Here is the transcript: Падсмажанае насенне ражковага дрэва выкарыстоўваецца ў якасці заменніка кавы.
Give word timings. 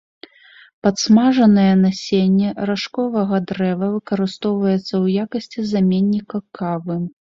Падсмажанае 0.87 1.65
насенне 1.83 2.49
ражковага 2.71 3.43
дрэва 3.55 3.93
выкарыстоўваецца 3.99 4.83
ў 5.03 5.27
якасці 5.29 5.59
заменніка 5.75 6.47
кавы. 6.61 7.05